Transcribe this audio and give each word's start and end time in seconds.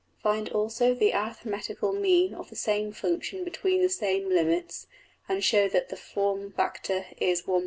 Find 0.23 0.49
also 0.49 0.95
the 0.95 1.13
arithmetical 1.13 1.93
mean 1.93 2.33
of 2.33 2.49
the 2.49 2.55
same 2.55 2.91
function 2.91 3.43
between 3.43 3.83
the 3.83 3.87
same 3.89 4.29
limits; 4.29 4.87
and 5.29 5.43
show 5.43 5.69
that 5.69 5.89
the 5.89 5.95
form 5.95 6.51
factor 6.53 7.05
is~$=1. 7.19 7.59